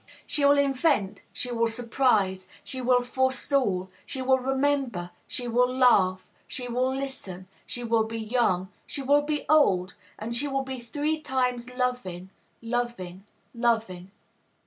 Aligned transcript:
She 0.25 0.43
will 0.43 0.57
invent, 0.57 1.21
she 1.31 1.51
will 1.51 1.67
surprise, 1.67 2.47
she 2.63 2.81
will 2.81 3.03
forestall, 3.03 3.91
she 4.03 4.19
will 4.19 4.39
remember, 4.39 5.11
she 5.27 5.47
will 5.47 5.71
laugh, 5.71 6.25
she 6.47 6.67
will 6.67 6.91
listen, 6.91 7.47
she 7.67 7.83
will 7.83 8.05
be 8.05 8.17
young, 8.17 8.69
she 8.87 9.03
will 9.03 9.21
be 9.21 9.45
old, 9.47 9.93
and 10.17 10.35
she 10.35 10.47
will 10.47 10.63
be 10.63 10.79
three 10.79 11.19
times 11.19 11.69
loving, 11.75 12.31
loving, 12.63 13.25
loving. 13.53 14.09